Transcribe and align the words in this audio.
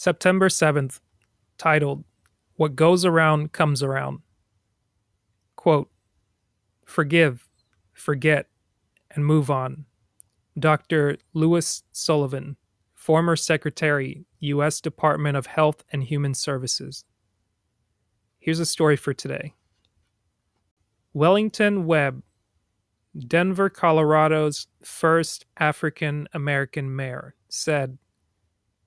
September 0.00 0.48
7th, 0.48 0.98
titled 1.58 2.04
What 2.54 2.74
Goes 2.74 3.04
Around 3.04 3.52
Comes 3.52 3.82
Around. 3.82 4.20
Quote 5.56 5.90
Forgive, 6.86 7.46
forget, 7.92 8.48
and 9.10 9.26
move 9.26 9.50
on. 9.50 9.84
Dr. 10.58 11.18
Louis 11.34 11.82
Sullivan, 11.92 12.56
former 12.94 13.36
Secretary, 13.36 14.24
U.S. 14.38 14.80
Department 14.80 15.36
of 15.36 15.44
Health 15.44 15.84
and 15.92 16.02
Human 16.02 16.32
Services. 16.32 17.04
Here's 18.38 18.58
a 18.58 18.64
story 18.64 18.96
for 18.96 19.12
today. 19.12 19.52
Wellington 21.12 21.84
Webb, 21.84 22.22
Denver, 23.18 23.68
Colorado's 23.68 24.66
first 24.82 25.44
African 25.58 26.26
American 26.32 26.96
mayor, 26.96 27.34
said, 27.50 27.98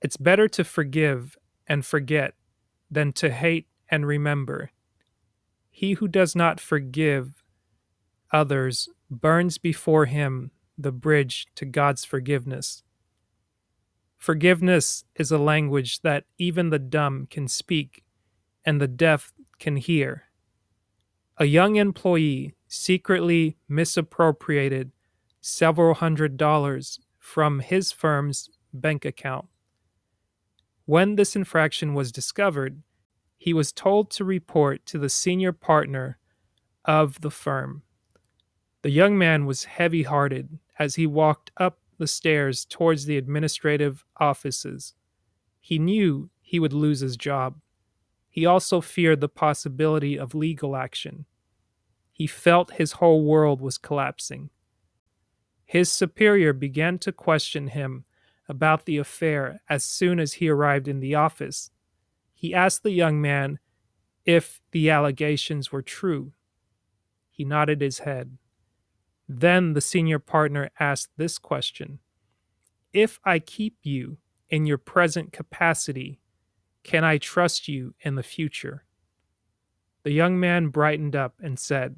It's 0.02 0.16
better 0.16 0.48
to 0.48 0.64
forgive 0.64 1.36
and 1.66 1.84
forget 1.84 2.34
than 2.90 3.12
to 3.14 3.30
hate 3.30 3.66
and 3.88 4.06
remember. 4.06 4.70
He 5.70 5.94
who 5.94 6.08
does 6.08 6.36
not 6.36 6.60
forgive 6.60 7.42
others 8.32 8.88
burns 9.10 9.58
before 9.58 10.06
him 10.06 10.50
the 10.76 10.92
bridge 10.92 11.46
to 11.54 11.64
God's 11.64 12.04
forgiveness. 12.04 12.82
Forgiveness 14.18 15.04
is 15.16 15.30
a 15.30 15.38
language 15.38 16.00
that 16.00 16.24
even 16.38 16.70
the 16.70 16.78
dumb 16.78 17.26
can 17.30 17.48
speak 17.48 18.04
and 18.64 18.80
the 18.80 18.88
deaf 18.88 19.32
can 19.58 19.76
hear. 19.76 20.24
A 21.36 21.44
young 21.44 21.76
employee 21.76 22.54
secretly 22.68 23.56
misappropriated 23.68 24.92
several 25.40 25.94
hundred 25.94 26.36
dollars 26.36 27.00
from 27.18 27.60
his 27.60 27.92
firm's 27.92 28.48
bank 28.72 29.04
account. 29.04 29.46
When 30.86 31.16
this 31.16 31.34
infraction 31.34 31.94
was 31.94 32.12
discovered, 32.12 32.82
he 33.38 33.54
was 33.54 33.72
told 33.72 34.10
to 34.12 34.24
report 34.24 34.84
to 34.86 34.98
the 34.98 35.08
senior 35.08 35.52
partner 35.52 36.18
of 36.84 37.20
the 37.22 37.30
firm. 37.30 37.82
The 38.82 38.90
young 38.90 39.16
man 39.16 39.46
was 39.46 39.64
heavy 39.64 40.02
hearted 40.02 40.58
as 40.78 40.96
he 40.96 41.06
walked 41.06 41.50
up 41.56 41.78
the 41.98 42.06
stairs 42.06 42.64
towards 42.64 43.06
the 43.06 43.16
administrative 43.16 44.04
offices. 44.18 44.94
He 45.60 45.78
knew 45.78 46.28
he 46.42 46.60
would 46.60 46.74
lose 46.74 47.00
his 47.00 47.16
job. 47.16 47.60
He 48.28 48.44
also 48.44 48.80
feared 48.80 49.20
the 49.20 49.28
possibility 49.28 50.18
of 50.18 50.34
legal 50.34 50.76
action. 50.76 51.24
He 52.12 52.26
felt 52.26 52.72
his 52.72 52.92
whole 52.92 53.24
world 53.24 53.60
was 53.60 53.78
collapsing. 53.78 54.50
His 55.64 55.90
superior 55.90 56.52
began 56.52 56.98
to 56.98 57.12
question 57.12 57.68
him 57.68 58.04
about 58.48 58.84
the 58.84 58.98
affair 58.98 59.60
as 59.68 59.84
soon 59.84 60.20
as 60.20 60.34
he 60.34 60.48
arrived 60.48 60.88
in 60.88 61.00
the 61.00 61.14
office. 61.14 61.70
He 62.34 62.54
asked 62.54 62.82
the 62.82 62.90
young 62.90 63.20
man 63.20 63.58
if 64.24 64.60
the 64.72 64.90
allegations 64.90 65.72
were 65.72 65.82
true. 65.82 66.32
He 67.30 67.44
nodded 67.44 67.80
his 67.80 68.00
head. 68.00 68.36
Then 69.28 69.72
the 69.72 69.80
senior 69.80 70.18
partner 70.18 70.70
asked 70.78 71.10
this 71.16 71.38
question 71.38 72.00
If 72.92 73.18
I 73.24 73.38
keep 73.38 73.76
you 73.82 74.18
in 74.50 74.66
your 74.66 74.78
present 74.78 75.32
capacity, 75.32 76.20
can 76.82 77.02
I 77.02 77.18
trust 77.18 77.66
you 77.66 77.94
in 78.00 78.14
the 78.14 78.22
future? 78.22 78.84
The 80.02 80.12
young 80.12 80.38
man 80.38 80.68
brightened 80.68 81.16
up 81.16 81.34
and 81.42 81.58
said, 81.58 81.96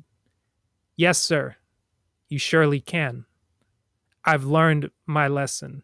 Yes, 0.96 1.20
sir, 1.20 1.56
you 2.28 2.38
surely 2.38 2.80
can. 2.80 3.26
I've 4.24 4.44
learned 4.44 4.90
my 5.06 5.28
lesson. 5.28 5.82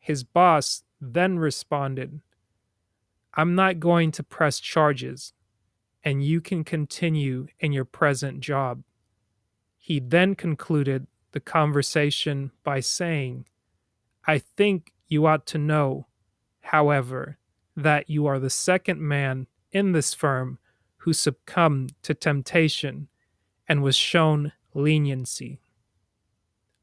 His 0.00 0.24
boss 0.24 0.82
then 1.00 1.38
responded, 1.38 2.20
I'm 3.34 3.54
not 3.54 3.78
going 3.78 4.10
to 4.12 4.24
press 4.24 4.58
charges, 4.58 5.34
and 6.02 6.24
you 6.24 6.40
can 6.40 6.64
continue 6.64 7.46
in 7.60 7.72
your 7.72 7.84
present 7.84 8.40
job. 8.40 8.82
He 9.76 10.00
then 10.00 10.34
concluded 10.34 11.06
the 11.32 11.40
conversation 11.40 12.50
by 12.64 12.80
saying, 12.80 13.46
I 14.26 14.38
think 14.38 14.92
you 15.06 15.26
ought 15.26 15.46
to 15.46 15.58
know, 15.58 16.06
however, 16.60 17.38
that 17.76 18.10
you 18.10 18.26
are 18.26 18.38
the 18.38 18.50
second 18.50 19.00
man 19.00 19.46
in 19.70 19.92
this 19.92 20.12
firm 20.12 20.58
who 20.98 21.12
succumbed 21.12 21.94
to 22.02 22.14
temptation 22.14 23.08
and 23.68 23.82
was 23.82 23.96
shown 23.96 24.52
leniency. 24.74 25.60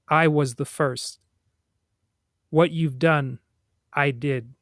I 0.07 0.27
was 0.27 0.56
the 0.56 0.66
first. 0.66 1.19
What 2.50 2.72
you've 2.72 3.00
done, 3.00 3.40
I 3.94 4.12
did. 4.12 4.53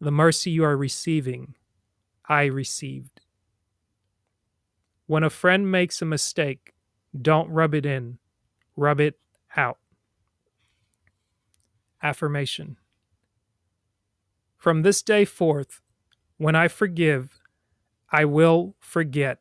The 0.00 0.10
mercy 0.10 0.50
you 0.50 0.64
are 0.64 0.76
receiving, 0.76 1.54
I 2.28 2.44
received. 2.44 3.20
When 5.06 5.22
a 5.22 5.30
friend 5.30 5.70
makes 5.70 6.02
a 6.02 6.04
mistake, 6.04 6.74
don't 7.20 7.50
rub 7.50 7.74
it 7.74 7.86
in, 7.86 8.18
rub 8.76 9.00
it 9.00 9.18
out. 9.56 9.78
Affirmation 12.02 12.76
From 14.56 14.82
this 14.82 15.02
day 15.02 15.24
forth, 15.24 15.80
when 16.36 16.54
I 16.54 16.68
forgive, 16.68 17.40
I 18.10 18.24
will 18.24 18.74
forget. 18.78 19.40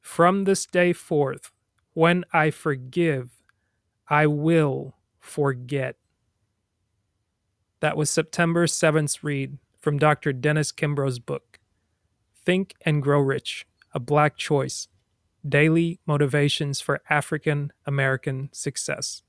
From 0.00 0.44
this 0.44 0.66
day 0.66 0.92
forth, 0.92 1.50
when 1.94 2.24
I 2.32 2.50
forgive, 2.50 3.42
I 4.08 4.26
will 4.26 4.96
forget. 5.18 5.96
That 7.82 7.96
was 7.96 8.10
September 8.10 8.66
7th 8.68 9.24
read 9.24 9.58
from 9.80 9.98
Dr. 9.98 10.32
Dennis 10.32 10.70
Kimbro's 10.70 11.18
book, 11.18 11.58
Think 12.32 12.76
and 12.82 13.02
Grow 13.02 13.18
Rich 13.18 13.66
A 13.92 13.98
Black 13.98 14.36
Choice 14.36 14.86
Daily 15.46 15.98
Motivations 16.06 16.80
for 16.80 17.02
African 17.10 17.72
American 17.84 18.50
Success. 18.52 19.22